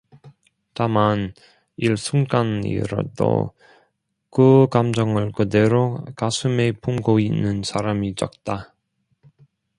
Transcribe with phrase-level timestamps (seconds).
[0.73, 1.31] 다만
[1.77, 3.53] 일순간이라도
[4.31, 8.73] 그 감정을 그대로 가슴에 품고 있는 사람이 적다.